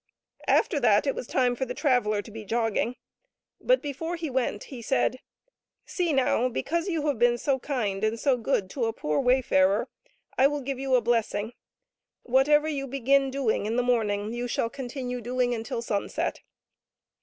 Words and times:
After 0.47 0.79
that 0.79 1.05
it 1.05 1.13
was 1.13 1.27
time 1.27 1.55
for 1.55 1.65
the 1.65 1.75
traveller 1.75 2.23
to 2.23 2.31
be 2.31 2.43
jogging; 2.43 2.95
but 3.59 3.83
before 3.83 4.15
he 4.15 4.31
went 4.31 4.63
he 4.63 4.81
said," 4.81 5.19
See, 5.85 6.11
now, 6.11 6.49
because 6.49 6.87
you 6.87 7.05
have 7.05 7.19
been 7.19 7.37
so 7.37 7.59
kind 7.59 8.03
and 8.03 8.19
so 8.19 8.35
good 8.35 8.67
to 8.71 8.85
a 8.85 8.93
poor 8.93 9.19
wayfarer, 9.19 9.89
I 10.39 10.47
will 10.47 10.61
give 10.61 10.79
you 10.79 10.95
a 10.95 11.01
blessing; 11.01 11.53
whatever 12.23 12.67
you 12.67 12.87
begin 12.87 13.29
doing 13.29 13.65
this 13.75 13.85
morning, 13.85 14.33
you 14.33 14.47
shall 14.47 14.71
continue 14.71 15.21
doing 15.21 15.63
till 15.63 15.83
sunset." 15.83 16.41